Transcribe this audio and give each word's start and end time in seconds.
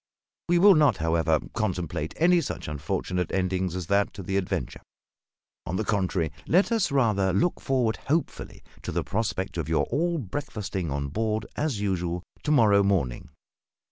We 0.49 0.57
will 0.57 0.73
not, 0.73 0.97
however, 0.97 1.39
contemplate 1.53 2.15
any 2.17 2.41
such 2.41 2.67
unfortunate 2.67 3.31
ending 3.31 3.65
as 3.65 3.85
that 3.85 4.15
to 4.15 4.23
the 4.23 4.35
adventure; 4.35 4.81
on 5.67 5.75
the 5.75 5.83
contrary, 5.83 6.31
let 6.47 6.71
us 6.71 6.91
rather 6.91 7.31
look 7.31 7.61
forward 7.61 7.97
hopefully 8.07 8.63
to 8.81 8.91
the 8.91 9.03
prospect 9.03 9.57
of 9.59 9.69
your 9.69 9.83
all 9.91 10.17
breakfasting 10.17 10.89
on 10.89 11.09
board 11.09 11.45
as 11.55 11.81
usual, 11.81 12.23
to 12.41 12.49
morrow 12.51 12.81
morning. 12.81 13.29